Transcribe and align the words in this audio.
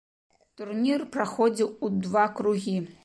Турнір 0.61 1.03
праходзіў 1.17 1.69
у 1.89 1.91
два 2.07 2.25
кругі. 2.41 2.77